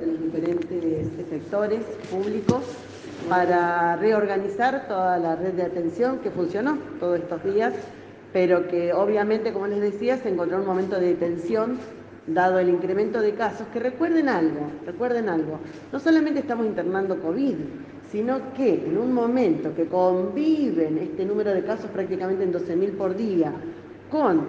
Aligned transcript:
de 0.00 0.06
los 0.06 0.20
diferentes 0.20 1.28
sectores 1.28 1.84
públicos 2.10 2.62
para 3.28 3.96
reorganizar 3.96 4.88
toda 4.88 5.18
la 5.18 5.36
red 5.36 5.52
de 5.52 5.62
atención 5.62 6.18
que 6.18 6.30
funcionó 6.30 6.78
todos 6.98 7.18
estos 7.20 7.44
días, 7.44 7.74
pero 8.32 8.66
que 8.68 8.92
obviamente, 8.92 9.52
como 9.52 9.66
les 9.66 9.80
decía, 9.80 10.16
se 10.16 10.30
encontró 10.30 10.58
un 10.58 10.66
momento 10.66 10.98
de 10.98 11.14
tensión 11.14 11.78
dado 12.26 12.58
el 12.58 12.68
incremento 12.68 13.20
de 13.20 13.34
casos, 13.34 13.66
que 13.72 13.80
recuerden 13.80 14.28
algo, 14.28 14.70
recuerden 14.86 15.28
algo, 15.28 15.58
no 15.92 15.98
solamente 15.98 16.40
estamos 16.40 16.66
internando 16.66 17.20
COVID, 17.20 17.56
sino 18.10 18.52
que 18.54 18.86
en 18.86 18.98
un 18.98 19.12
momento 19.12 19.74
que 19.74 19.86
conviven 19.86 20.98
este 20.98 21.24
número 21.24 21.52
de 21.52 21.64
casos 21.64 21.90
prácticamente 21.90 22.44
en 22.44 22.52
12.000 22.52 22.96
por 22.96 23.16
día 23.16 23.52
con 24.10 24.46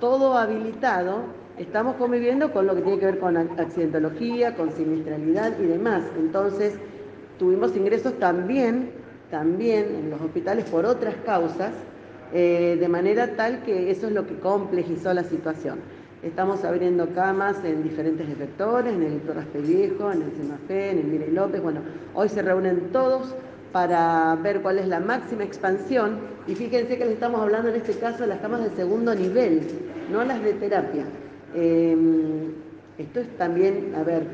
todo 0.00 0.36
habilitado, 0.36 1.37
estamos 1.58 1.96
conviviendo 1.96 2.52
con 2.52 2.66
lo 2.66 2.74
que 2.74 2.82
tiene 2.82 2.98
que 2.98 3.06
ver 3.06 3.18
con 3.18 3.36
accidentología, 3.36 4.54
con 4.54 4.72
siniestralidad 4.72 5.58
y 5.58 5.66
demás. 5.66 6.02
Entonces, 6.18 6.74
tuvimos 7.38 7.76
ingresos 7.76 8.18
también, 8.18 8.90
también 9.30 9.94
en 9.94 10.10
los 10.10 10.20
hospitales 10.20 10.64
por 10.66 10.86
otras 10.86 11.14
causas, 11.24 11.72
eh, 12.32 12.76
de 12.78 12.88
manera 12.88 13.36
tal 13.36 13.62
que 13.62 13.90
eso 13.90 14.06
es 14.06 14.12
lo 14.12 14.26
que 14.26 14.38
complejizó 14.38 15.12
la 15.14 15.24
situación. 15.24 15.78
Estamos 16.22 16.64
abriendo 16.64 17.08
camas 17.14 17.64
en 17.64 17.82
diferentes 17.82 18.28
efectores, 18.28 18.92
en 18.92 19.02
el 19.02 19.12
Héctor 19.14 19.36
Viejo, 19.62 20.10
en 20.10 20.22
el 20.22 20.32
CEMAFE, 20.32 20.90
en 20.90 20.98
el 20.98 21.04
Mire 21.04 21.30
López. 21.30 21.62
Bueno, 21.62 21.80
hoy 22.14 22.28
se 22.28 22.42
reúnen 22.42 22.90
todos 22.92 23.34
para 23.72 24.34
ver 24.42 24.60
cuál 24.60 24.78
es 24.78 24.88
la 24.88 24.98
máxima 24.98 25.44
expansión. 25.44 26.18
Y 26.48 26.54
fíjense 26.54 26.98
que 26.98 27.04
les 27.04 27.14
estamos 27.14 27.40
hablando 27.40 27.68
en 27.68 27.76
este 27.76 27.92
caso 27.94 28.22
de 28.22 28.28
las 28.28 28.40
camas 28.40 28.64
de 28.64 28.70
segundo 28.70 29.14
nivel, 29.14 29.60
no 30.10 30.24
las 30.24 30.42
de 30.42 30.54
terapia. 30.54 31.04
Em, 31.54 32.52
esto 32.98 33.20
es 33.20 33.28
también, 33.36 33.94
a 33.96 34.02
ver, 34.02 34.24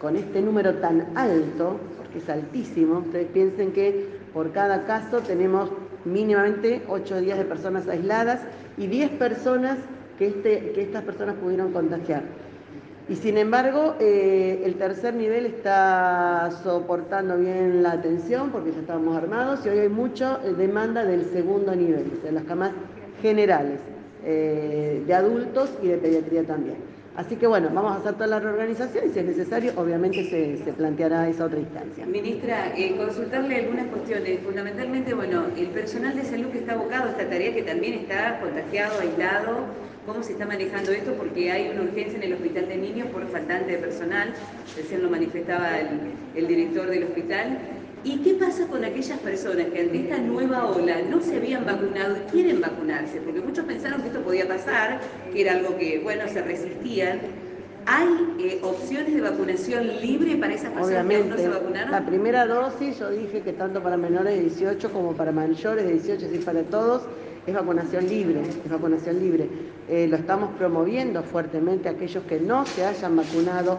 con 0.00 0.16
este 0.16 0.40
número 0.42 0.74
tan 0.74 1.06
alto, 1.16 1.78
porque 1.96 2.18
es 2.18 2.28
altísimo, 2.28 2.98
ustedes 2.98 3.28
piensen 3.28 3.72
que 3.72 4.06
por 4.32 4.52
cada 4.52 4.84
caso 4.84 5.20
tenemos 5.20 5.70
mínimamente 6.04 6.82
8 6.88 7.20
días 7.20 7.38
de 7.38 7.44
personas 7.44 7.88
aisladas 7.88 8.40
y 8.76 8.86
10 8.86 9.12
personas 9.12 9.78
que, 10.18 10.28
este, 10.28 10.72
que 10.72 10.82
estas 10.82 11.02
personas 11.04 11.36
pudieron 11.36 11.72
contagiar. 11.72 12.22
Y 13.08 13.14
sin 13.14 13.38
embargo, 13.38 13.94
eh, 14.00 14.62
el 14.64 14.74
tercer 14.74 15.14
nivel 15.14 15.46
está 15.46 16.50
soportando 16.64 17.38
bien 17.38 17.82
la 17.82 17.92
atención 17.92 18.50
porque 18.50 18.72
ya 18.72 18.80
estábamos 18.80 19.16
armados 19.16 19.64
y 19.64 19.68
hoy 19.68 19.78
hay 19.78 19.88
mucha 19.88 20.38
demanda 20.38 21.04
del 21.04 21.24
segundo 21.26 21.74
nivel, 21.76 22.20
de 22.22 22.32
las 22.32 22.42
camas 22.44 22.72
generales, 23.22 23.78
eh, 24.28 25.04
de 25.06 25.14
adultos 25.14 25.70
y 25.80 25.86
de 25.86 25.98
pediatría 25.98 26.42
también. 26.42 26.76
Así 27.16 27.36
que 27.36 27.46
bueno, 27.46 27.70
vamos 27.72 27.92
a 27.92 27.96
hacer 27.98 28.14
toda 28.14 28.26
la 28.26 28.40
reorganización 28.40 29.06
y 29.08 29.12
si 29.12 29.20
es 29.20 29.24
necesario, 29.24 29.72
obviamente 29.76 30.28
se, 30.28 30.72
planteará 30.72 31.28
esa 31.28 31.44
otra 31.44 31.60
instancia. 31.60 32.04
Ministra, 32.04 32.76
eh, 32.76 32.96
consultarle 32.96 33.56
algunas 33.56 33.86
cuestiones. 33.86 34.40
Fundamentalmente, 34.40 35.14
bueno, 35.14 35.44
el 35.56 35.68
personal 35.68 36.16
de 36.16 36.24
salud 36.24 36.48
que 36.48 36.58
está 36.58 36.72
abocado 36.72 37.04
a 37.04 37.10
esta 37.12 37.30
tarea, 37.30 37.54
que 37.54 37.62
también 37.62 37.94
está 37.94 38.40
contagiado, 38.40 39.00
aislado, 39.00 39.60
¿cómo 40.04 40.22
se 40.24 40.32
está 40.32 40.44
manejando 40.44 40.90
esto? 40.90 41.12
Porque 41.14 41.52
hay 41.52 41.70
una 41.70 41.82
urgencia 41.82 42.18
en 42.18 42.24
el 42.24 42.32
hospital 42.34 42.68
de 42.68 42.76
niños 42.78 43.08
por 43.10 43.26
faltante 43.28 43.72
de 43.72 43.78
personal, 43.78 44.34
recién 44.76 45.02
lo 45.02 45.08
manifestaba 45.08 45.78
el, 45.78 45.88
el 46.34 46.48
director 46.48 46.88
del 46.88 47.04
hospital. 47.04 47.58
¿Y 48.04 48.18
qué 48.18 48.34
pasa 48.34 48.66
con 48.68 48.84
aquellas 48.84 49.18
personas 49.18 49.66
que 49.66 49.80
ante 49.80 50.02
esta 50.02 50.18
nueva 50.18 50.66
ola 50.66 51.02
no 51.10 51.20
se 51.20 51.36
habían 51.36 51.64
vacunado 51.64 52.16
y 52.16 52.30
quieren 52.30 52.60
vacunarse? 52.60 53.20
Porque 53.20 53.40
muchos 53.40 53.64
pensaron 53.64 54.00
que 54.02 54.08
esto 54.08 54.20
podía 54.20 54.46
pasar, 54.46 55.00
que 55.32 55.40
era 55.40 55.54
algo 55.54 55.76
que, 55.76 55.98
bueno, 55.98 56.22
se 56.28 56.42
resistían. 56.42 57.20
¿Hay 57.86 58.08
eh, 58.40 58.60
opciones 58.62 59.14
de 59.14 59.20
vacunación 59.20 59.86
libre 60.00 60.36
para 60.36 60.54
esas 60.54 60.72
personas 60.72 61.06
que 61.06 61.16
aún 61.16 61.28
no 61.30 61.36
se 61.36 61.48
vacunaron? 61.48 61.90
La 61.90 62.04
primera 62.04 62.46
dosis, 62.46 62.98
yo 62.98 63.10
dije 63.10 63.42
que 63.42 63.52
tanto 63.52 63.82
para 63.82 63.96
menores 63.96 64.34
de 64.34 64.40
18 64.40 64.92
como 64.92 65.12
para 65.12 65.30
mayores 65.32 65.84
de 65.84 65.92
18, 65.92 66.26
y 66.34 66.38
para 66.38 66.62
todos, 66.64 67.02
es 67.46 67.54
vacunación 67.54 68.08
libre, 68.08 68.40
es 68.42 68.70
vacunación 68.70 69.20
libre. 69.20 69.48
Eh, 69.88 70.08
lo 70.08 70.16
estamos 70.16 70.50
promoviendo 70.56 71.22
fuertemente 71.22 71.88
a 71.88 71.92
aquellos 71.92 72.24
que 72.24 72.40
no 72.40 72.66
se 72.66 72.84
hayan 72.84 73.16
vacunado. 73.16 73.78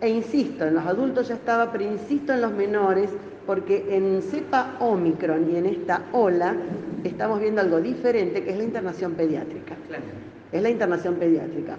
E 0.00 0.08
insisto, 0.08 0.66
en 0.66 0.74
los 0.74 0.84
adultos 0.84 1.28
ya 1.28 1.34
estaba, 1.34 1.72
pero 1.72 1.84
insisto 1.84 2.32
en 2.32 2.40
los 2.40 2.52
menores, 2.52 3.10
porque 3.46 3.96
en 3.96 4.22
cepa 4.22 4.76
Omicron 4.80 5.50
y 5.50 5.56
en 5.56 5.66
esta 5.66 6.02
ola 6.12 6.54
estamos 7.04 7.40
viendo 7.40 7.60
algo 7.60 7.80
diferente, 7.80 8.42
que 8.42 8.50
es 8.50 8.56
la 8.56 8.64
internación 8.64 9.12
pediátrica. 9.12 9.74
Es 10.52 10.62
la 10.62 10.70
internación 10.70 11.14
pediátrica. 11.16 11.76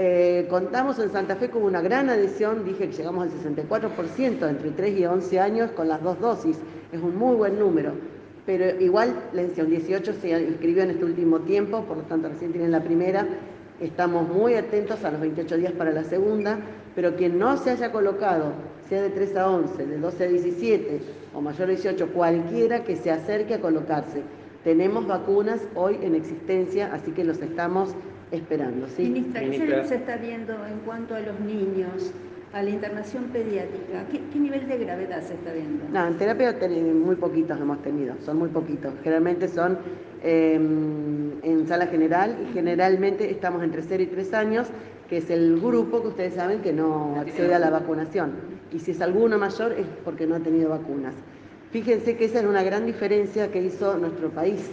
Eh, 0.00 0.46
contamos 0.48 0.98
en 1.00 1.10
Santa 1.10 1.36
Fe 1.36 1.50
con 1.50 1.62
una 1.64 1.80
gran 1.80 2.08
adhesión, 2.08 2.64
dije 2.64 2.88
que 2.88 2.96
llegamos 2.96 3.24
al 3.24 3.54
64% 3.56 4.48
entre 4.48 4.70
3 4.70 4.98
y 4.98 5.06
11 5.06 5.40
años 5.40 5.70
con 5.72 5.88
las 5.88 6.02
dos 6.02 6.20
dosis, 6.20 6.56
es 6.92 7.02
un 7.02 7.16
muy 7.16 7.34
buen 7.34 7.58
número, 7.58 7.94
pero 8.46 8.80
igual 8.80 9.14
la 9.32 9.42
un 9.42 9.70
18 9.70 10.12
se 10.20 10.40
inscribió 10.40 10.84
en 10.84 10.90
este 10.90 11.04
último 11.04 11.40
tiempo, 11.40 11.82
por 11.82 11.96
lo 11.96 12.02
tanto 12.04 12.28
recién 12.28 12.52
tienen 12.52 12.70
la 12.70 12.80
primera, 12.80 13.26
estamos 13.80 14.28
muy 14.28 14.54
atentos 14.54 15.04
a 15.04 15.10
los 15.10 15.20
28 15.20 15.56
días 15.56 15.72
para 15.72 15.90
la 15.90 16.04
segunda, 16.04 16.60
pero 16.98 17.14
quien 17.14 17.38
no 17.38 17.56
se 17.56 17.70
haya 17.70 17.92
colocado 17.92 18.54
sea 18.88 19.00
de 19.00 19.10
3 19.10 19.36
a 19.36 19.48
11, 19.48 19.86
de 19.86 19.98
12 19.98 20.24
a 20.24 20.26
17 20.26 21.00
o 21.32 21.40
mayor 21.40 21.68
a 21.68 21.70
18, 21.70 22.08
cualquiera 22.08 22.82
que 22.82 22.96
se 22.96 23.12
acerque 23.12 23.54
a 23.54 23.60
colocarse. 23.60 24.22
Tenemos 24.64 25.06
vacunas 25.06 25.60
hoy 25.76 26.00
en 26.02 26.16
existencia, 26.16 26.92
así 26.92 27.12
que 27.12 27.22
los 27.22 27.40
estamos 27.40 27.94
esperando. 28.32 28.88
¿sí? 28.88 29.04
Ministra, 29.04 29.42
¿qué 29.42 29.84
se 29.86 29.94
está 29.94 30.16
viendo 30.16 30.54
en 30.66 30.80
cuanto 30.80 31.14
a 31.14 31.20
los 31.20 31.38
niños? 31.38 32.10
A 32.52 32.62
la 32.62 32.70
internación 32.70 33.24
pediátrica, 33.24 34.04
¿qué, 34.10 34.38
nivel 34.38 34.66
de 34.66 34.78
gravedad 34.78 35.22
se 35.22 35.34
está 35.34 35.52
viendo? 35.52 35.84
No, 35.92 36.06
en 36.06 36.16
terapia 36.16 36.56
muy 36.94 37.16
poquitos 37.16 37.60
hemos 37.60 37.82
tenido, 37.82 38.14
son 38.24 38.38
muy 38.38 38.48
poquitos. 38.48 38.94
Generalmente 39.02 39.48
son 39.48 39.78
em, 40.22 41.32
en 41.42 41.66
sala 41.66 41.86
general 41.86 42.36
y 42.42 42.52
generalmente 42.52 43.30
estamos 43.30 43.62
entre 43.62 43.82
0 43.82 44.02
y 44.02 44.06
3 44.06 44.34
años 44.34 44.68
que 45.08 45.18
es 45.18 45.30
el 45.30 45.58
grupo 45.58 46.02
que 46.02 46.08
ustedes 46.08 46.34
saben 46.34 46.60
que 46.60 46.72
no 46.72 47.16
accede 47.18 47.54
a 47.54 47.58
la 47.58 47.70
vacunación. 47.70 48.32
Y 48.72 48.78
si 48.78 48.90
es 48.90 49.00
alguno 49.00 49.38
mayor 49.38 49.72
es 49.72 49.86
porque 50.04 50.26
no 50.26 50.34
ha 50.34 50.40
tenido 50.40 50.68
vacunas. 50.70 51.14
Fíjense 51.70 52.16
que 52.16 52.26
esa 52.26 52.40
es 52.40 52.46
una 52.46 52.62
gran 52.62 52.84
diferencia 52.86 53.50
que 53.50 53.62
hizo 53.62 53.96
nuestro 53.96 54.28
país. 54.30 54.70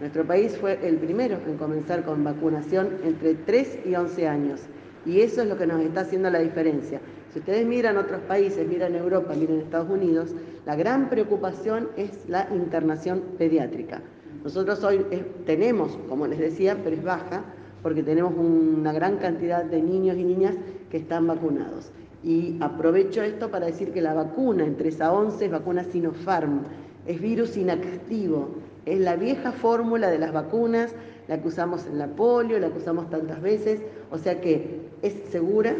Nuestro 0.00 0.24
país 0.24 0.56
fue 0.58 0.78
el 0.82 0.96
primero 0.96 1.38
en 1.46 1.56
comenzar 1.56 2.04
con 2.04 2.24
vacunación 2.24 2.88
entre 3.04 3.34
3 3.34 3.80
y 3.86 3.94
11 3.94 4.28
años. 4.28 4.60
Y 5.06 5.20
eso 5.20 5.42
es 5.42 5.48
lo 5.48 5.56
que 5.56 5.66
nos 5.66 5.80
está 5.80 6.00
haciendo 6.00 6.28
la 6.30 6.40
diferencia. 6.40 7.00
Si 7.32 7.38
ustedes 7.38 7.64
miran 7.64 7.96
otros 7.96 8.20
países, 8.22 8.66
miran 8.66 8.94
Europa, 8.96 9.34
miran 9.34 9.60
Estados 9.60 9.88
Unidos, 9.88 10.30
la 10.64 10.74
gran 10.74 11.08
preocupación 11.08 11.88
es 11.96 12.28
la 12.28 12.48
internación 12.52 13.22
pediátrica. 13.38 14.02
Nosotros 14.42 14.82
hoy 14.84 15.06
eh, 15.10 15.24
tenemos, 15.44 15.96
como 16.08 16.26
les 16.26 16.38
decía, 16.38 16.76
pero 16.82 16.96
es 16.96 17.04
baja, 17.04 17.44
porque 17.82 18.02
tenemos 18.02 18.34
una 18.36 18.92
gran 18.92 19.18
cantidad 19.18 19.64
de 19.64 19.80
niños 19.80 20.16
y 20.16 20.24
niñas 20.24 20.56
que 20.90 20.96
están 20.96 21.26
vacunados. 21.26 21.92
Y 22.24 22.56
aprovecho 22.60 23.22
esto 23.22 23.50
para 23.50 23.66
decir 23.66 23.92
que 23.92 24.00
la 24.00 24.14
vacuna 24.14 24.64
en 24.64 24.76
3 24.76 25.00
a 25.02 25.12
11 25.12 25.44
es 25.44 25.50
vacuna 25.50 25.84
Sinopharm, 25.84 26.62
es 27.06 27.20
virus 27.20 27.56
inactivo, 27.56 28.48
es 28.84 28.98
la 28.98 29.14
vieja 29.14 29.52
fórmula 29.52 30.10
de 30.10 30.18
las 30.18 30.32
vacunas, 30.32 30.94
la 31.28 31.40
que 31.40 31.48
usamos 31.48 31.86
en 31.86 31.98
la 31.98 32.08
polio, 32.08 32.58
la 32.58 32.70
que 32.70 32.78
usamos 32.78 33.10
tantas 33.10 33.40
veces, 33.42 33.82
o 34.10 34.18
sea 34.18 34.40
que 34.40 34.85
es 35.02 35.14
segura 35.30 35.76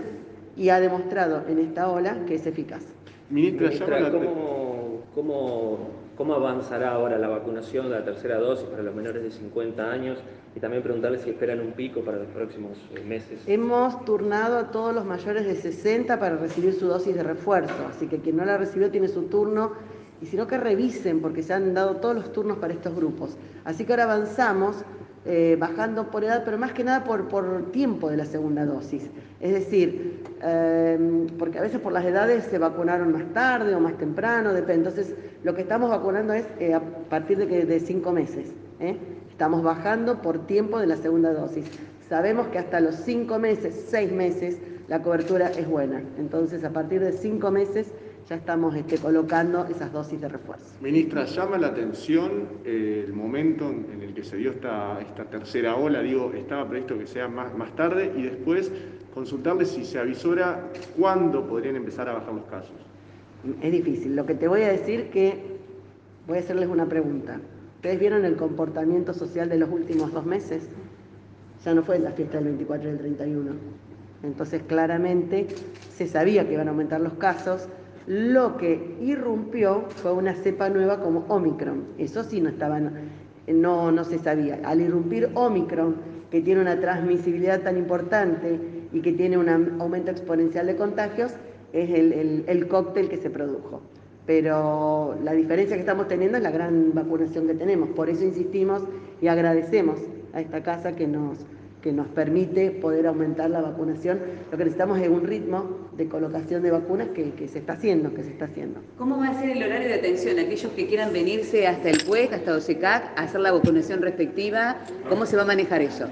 y 0.56 0.68
ha 0.70 0.80
demostrado 0.80 1.42
en 1.48 1.58
esta 1.58 1.90
ola 1.90 2.24
que 2.26 2.36
es 2.36 2.46
eficaz. 2.46 2.82
Ministra, 3.30 4.10
¿cómo, 4.10 5.02
cómo, 5.14 5.78
cómo 6.16 6.34
avanzará 6.34 6.92
ahora 6.92 7.18
la 7.18 7.28
vacunación 7.28 7.90
de 7.90 7.98
la 7.98 8.04
tercera 8.04 8.38
dosis 8.38 8.66
para 8.66 8.82
los 8.82 8.94
menores 8.94 9.22
de 9.22 9.30
50 9.30 9.90
años? 9.90 10.18
y 10.56 10.60
también 10.60 10.82
preguntarles 10.82 11.20
si 11.20 11.30
esperan 11.30 11.60
un 11.60 11.72
pico 11.72 12.00
para 12.00 12.16
los 12.16 12.28
próximos 12.28 12.78
meses. 13.04 13.42
Hemos 13.46 14.02
turnado 14.06 14.56
a 14.56 14.70
todos 14.70 14.94
los 14.94 15.04
mayores 15.04 15.44
de 15.44 15.54
60 15.54 16.18
para 16.18 16.36
recibir 16.36 16.72
su 16.72 16.86
dosis 16.86 17.14
de 17.14 17.22
refuerzo, 17.22 17.74
así 17.90 18.06
que 18.06 18.20
quien 18.20 18.38
no 18.38 18.44
la 18.46 18.56
recibió 18.56 18.90
tiene 18.90 19.08
su 19.08 19.24
turno 19.24 19.72
y 20.22 20.24
si 20.24 20.36
no 20.38 20.46
que 20.46 20.56
revisen 20.56 21.20
porque 21.20 21.42
se 21.42 21.52
han 21.52 21.74
dado 21.74 21.96
todos 21.96 22.14
los 22.14 22.32
turnos 22.32 22.56
para 22.56 22.72
estos 22.72 22.96
grupos. 22.96 23.36
Así 23.64 23.84
que 23.84 23.92
ahora 23.92 24.04
avanzamos 24.04 24.76
eh, 25.26 25.56
bajando 25.58 26.10
por 26.10 26.24
edad, 26.24 26.42
pero 26.44 26.56
más 26.56 26.72
que 26.72 26.84
nada 26.84 27.04
por, 27.04 27.28
por 27.28 27.70
tiempo 27.72 28.08
de 28.10 28.16
la 28.16 28.24
segunda 28.24 28.64
dosis. 28.64 29.10
Es 29.40 29.52
decir, 29.52 30.22
eh, 30.42 31.26
porque 31.38 31.58
a 31.58 31.62
veces 31.62 31.80
por 31.80 31.92
las 31.92 32.04
edades 32.04 32.44
se 32.44 32.58
vacunaron 32.58 33.12
más 33.12 33.24
tarde 33.32 33.74
o 33.74 33.80
más 33.80 33.98
temprano, 33.98 34.52
depende. 34.52 34.88
Entonces, 34.88 35.14
lo 35.42 35.54
que 35.54 35.62
estamos 35.62 35.90
vacunando 35.90 36.32
es 36.32 36.46
a 36.72 36.80
partir 37.10 37.38
de, 37.38 37.66
de 37.66 37.80
cinco 37.80 38.12
meses. 38.12 38.52
Estamos 39.30 39.62
bajando 39.62 40.22
por 40.22 40.46
tiempo 40.46 40.78
de 40.78 40.86
la 40.86 40.96
segunda 40.96 41.32
dosis. 41.32 41.66
Sabemos 42.08 42.46
que 42.48 42.58
hasta 42.58 42.80
los 42.80 42.94
cinco 42.94 43.38
meses, 43.38 43.86
seis 43.88 44.12
meses, 44.12 44.58
la 44.88 45.02
cobertura 45.02 45.50
es 45.50 45.68
buena. 45.68 46.02
Entonces, 46.18 46.62
a 46.64 46.70
partir 46.70 47.00
de 47.00 47.12
cinco 47.12 47.50
meses 47.50 47.88
ya 48.28 48.36
estamos 48.36 48.74
este, 48.74 48.98
colocando 48.98 49.66
esas 49.66 49.92
dosis 49.92 50.20
de 50.20 50.28
refuerzo. 50.28 50.66
Ministra, 50.80 51.24
llama 51.24 51.58
la 51.58 51.68
atención 51.68 52.48
eh, 52.64 53.04
el 53.06 53.12
momento 53.12 53.68
en 53.70 54.02
el 54.02 54.14
que 54.14 54.24
se 54.24 54.36
dio 54.36 54.50
esta, 54.50 55.00
esta 55.00 55.24
tercera 55.24 55.76
ola. 55.76 56.02
Digo, 56.02 56.32
estaba 56.32 56.68
previsto 56.68 56.98
que 56.98 57.06
sea 57.06 57.28
más, 57.28 57.56
más 57.56 57.74
tarde 57.76 58.12
y 58.16 58.22
después 58.22 58.72
consultarle 59.14 59.64
si 59.64 59.84
se 59.84 59.98
avisora 59.98 60.72
cuándo 60.98 61.46
podrían 61.46 61.76
empezar 61.76 62.08
a 62.08 62.14
bajar 62.14 62.34
los 62.34 62.44
casos. 62.46 62.74
Es 63.62 63.72
difícil. 63.72 64.16
Lo 64.16 64.26
que 64.26 64.34
te 64.34 64.48
voy 64.48 64.62
a 64.62 64.68
decir 64.68 65.10
que 65.10 65.58
voy 66.26 66.38
a 66.38 66.40
hacerles 66.40 66.68
una 66.68 66.86
pregunta. 66.86 67.40
¿Ustedes 67.76 68.00
vieron 68.00 68.24
el 68.24 68.36
comportamiento 68.36 69.14
social 69.14 69.48
de 69.48 69.58
los 69.58 69.70
últimos 69.70 70.12
dos 70.12 70.26
meses? 70.26 70.68
Ya 71.64 71.74
no 71.74 71.82
fue 71.82 71.98
la 72.00 72.10
fiesta 72.10 72.38
del 72.38 72.46
24 72.46 72.88
y 72.88 72.92
del 72.92 72.98
31. 72.98 73.52
Entonces 74.24 74.62
claramente 74.66 75.46
se 75.94 76.08
sabía 76.08 76.46
que 76.46 76.54
iban 76.54 76.66
a 76.66 76.72
aumentar 76.72 77.00
los 77.00 77.14
casos. 77.14 77.68
Lo 78.06 78.56
que 78.56 78.96
irrumpió 79.00 79.86
fue 79.88 80.12
una 80.12 80.34
cepa 80.34 80.68
nueva 80.68 81.00
como 81.00 81.24
Omicron. 81.28 81.84
Eso 81.98 82.22
sí 82.22 82.40
no 82.40 82.48
estaba, 82.48 82.80
no, 83.48 83.90
no 83.90 84.04
se 84.04 84.18
sabía. 84.18 84.60
Al 84.64 84.80
irrumpir 84.80 85.30
Omicron, 85.34 85.96
que 86.30 86.40
tiene 86.40 86.60
una 86.60 86.78
transmisibilidad 86.80 87.62
tan 87.62 87.76
importante 87.76 88.60
y 88.92 89.00
que 89.00 89.12
tiene 89.12 89.38
un 89.38 89.48
aumento 89.80 90.12
exponencial 90.12 90.66
de 90.66 90.76
contagios, 90.76 91.32
es 91.72 91.90
el, 91.90 92.12
el, 92.12 92.44
el 92.46 92.68
cóctel 92.68 93.08
que 93.08 93.16
se 93.16 93.28
produjo. 93.28 93.82
Pero 94.24 95.16
la 95.24 95.32
diferencia 95.32 95.76
que 95.76 95.80
estamos 95.80 96.06
teniendo 96.06 96.36
es 96.36 96.44
la 96.44 96.50
gran 96.50 96.94
vacunación 96.94 97.46
que 97.48 97.54
tenemos. 97.54 97.88
Por 97.90 98.08
eso 98.08 98.24
insistimos 98.24 98.84
y 99.20 99.26
agradecemos 99.26 99.98
a 100.32 100.40
esta 100.40 100.62
casa 100.62 100.94
que 100.94 101.08
nos, 101.08 101.38
que 101.86 101.92
nos 101.92 102.08
permite 102.08 102.72
poder 102.72 103.06
aumentar 103.06 103.48
la 103.48 103.60
vacunación. 103.60 104.18
Lo 104.50 104.58
que 104.58 104.64
necesitamos 104.64 104.98
es 104.98 105.08
un 105.08 105.24
ritmo 105.24 105.86
de 105.96 106.08
colocación 106.08 106.60
de 106.60 106.72
vacunas 106.72 107.10
que, 107.10 107.30
que, 107.30 107.46
se 107.46 107.60
está 107.60 107.74
haciendo, 107.74 108.12
que 108.12 108.24
se 108.24 108.30
está 108.30 108.46
haciendo. 108.46 108.80
¿Cómo 108.98 109.18
va 109.18 109.28
a 109.28 109.40
ser 109.40 109.50
el 109.50 109.62
horario 109.62 109.86
de 109.86 109.94
atención? 109.94 110.36
Aquellos 110.36 110.72
que 110.72 110.88
quieran 110.88 111.12
venirse 111.12 111.68
hasta 111.68 111.88
el 111.88 112.02
PUEC, 112.02 112.32
hasta 112.32 112.56
OSECAC, 112.56 113.16
a 113.16 113.22
hacer 113.22 113.40
la 113.40 113.52
vacunación 113.52 114.02
respectiva, 114.02 114.78
¿cómo 115.08 115.26
se 115.26 115.36
va 115.36 115.42
a 115.42 115.46
manejar 115.46 115.80
eso? 115.80 116.08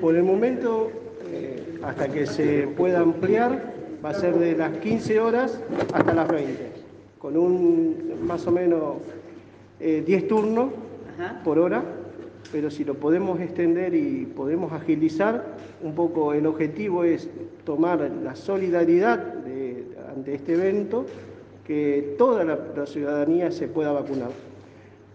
Por 0.00 0.14
el 0.14 0.22
momento, 0.22 0.92
eh, 1.32 1.80
hasta 1.82 2.06
que 2.06 2.24
se 2.24 2.68
pueda 2.68 3.00
ampliar, 3.00 3.74
va 4.04 4.10
a 4.10 4.14
ser 4.14 4.38
de 4.38 4.56
las 4.56 4.70
15 4.78 5.18
horas 5.18 5.60
hasta 5.92 6.14
las 6.14 6.28
20 6.28 6.70
con 7.18 7.36
un 7.36 8.24
más 8.24 8.46
o 8.46 8.52
menos 8.52 8.98
eh, 9.80 10.04
10 10.06 10.28
turnos 10.28 10.70
Ajá. 11.18 11.40
por 11.42 11.58
hora, 11.58 11.82
pero 12.52 12.70
si 12.70 12.84
lo 12.84 12.94
podemos 12.94 13.40
extender 13.40 13.94
y 13.94 14.26
podemos 14.26 14.72
agilizar, 14.72 15.44
un 15.82 15.94
poco 15.94 16.32
el 16.32 16.46
objetivo 16.46 17.04
es 17.04 17.28
tomar 17.64 18.00
la 18.22 18.34
solidaridad 18.36 19.18
de, 19.18 19.84
ante 20.14 20.34
este 20.34 20.54
evento, 20.54 21.06
que 21.66 22.14
toda 22.18 22.44
la, 22.44 22.58
la 22.76 22.86
ciudadanía 22.86 23.50
se 23.50 23.68
pueda 23.68 23.92
vacunar. 23.92 24.30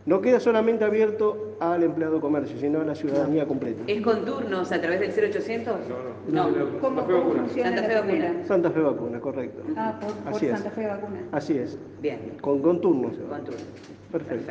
No 0.05 0.19
queda 0.19 0.39
solamente 0.39 0.83
abierto 0.83 1.55
al 1.59 1.83
empleado 1.83 2.15
de 2.15 2.21
comercio, 2.21 2.57
sino 2.59 2.81
a 2.81 2.83
la 2.83 2.95
ciudadanía 2.95 3.45
completa. 3.45 3.83
¿Es 3.85 4.01
con 4.01 4.25
turnos 4.25 4.71
a 4.71 4.81
través 4.81 4.99
del 4.99 5.31
0800? 5.31 5.75
No, 6.27 6.49
no. 6.49 6.57
no. 6.57 6.79
¿Cómo, 6.79 7.05
¿Cómo 7.05 7.33
funciona 7.33 7.69
Santa 7.69 7.83
Fe 7.83 7.95
Vacuna. 7.95 8.45
Santa 8.45 8.71
Fe 8.71 8.79
Vacuna, 8.79 9.19
correcto. 9.19 9.61
Ah, 9.77 9.99
por, 10.01 10.11
por 10.11 10.33
Así 10.33 10.45
es. 10.47 10.53
Santa 10.53 10.71
Fe 10.71 10.87
Vacuna. 10.87 11.19
Así 11.31 11.57
es. 11.57 11.77
Bien, 12.01 12.19
Con, 12.41 12.61
con 12.63 12.81
turnos. 12.81 13.11
con 13.15 13.43
turnos. 13.43 13.63
Perfecto. 14.11 14.45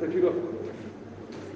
Perfecto. 0.00 0.32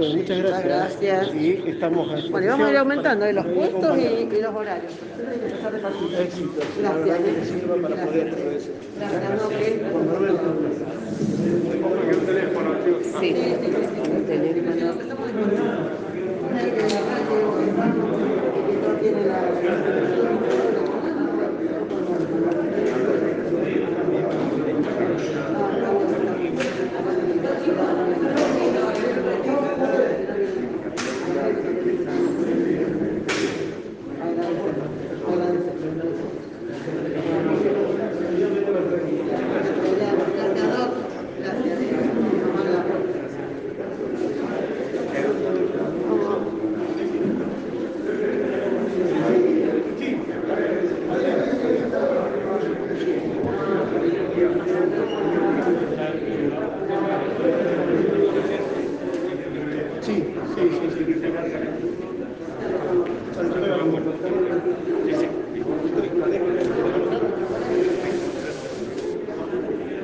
Bueno, 0.00 0.16
muchas 0.16 0.38
gracias. 0.38 1.00
Gracias. 1.00 1.34
Y 1.34 1.62
estamos 1.66 2.30
Bueno, 2.30 2.46
y 2.46 2.48
vamos 2.48 2.68
a 2.68 2.70
ir 2.70 2.76
aumentando 2.78 3.26
de 3.26 3.32
los 3.34 3.46
puestos 3.46 3.98
y, 3.98 4.40
los 4.40 4.54
horarios. 4.54 4.92
Éxito. 6.18 6.60
Gracias. 6.80 7.18
Teléfono. 12.26 12.70
Sí. 13.20 13.34